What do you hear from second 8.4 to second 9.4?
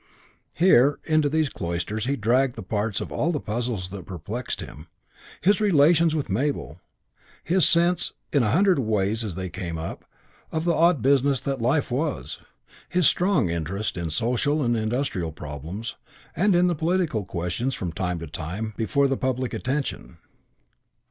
a hundred ways as